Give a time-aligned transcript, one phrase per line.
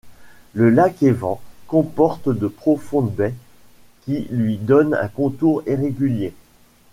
[0.55, 3.35] Le lac Evans comporte de profondes baies
[4.03, 6.33] qui lui donnent un contour irrégulier.